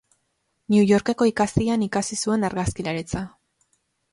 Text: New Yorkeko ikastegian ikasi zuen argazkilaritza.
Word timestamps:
New 0.75 0.85
Yorkeko 0.91 1.27
ikastegian 1.31 1.85
ikasi 1.89 2.19
zuen 2.25 2.49
argazkilaritza. 2.49 3.25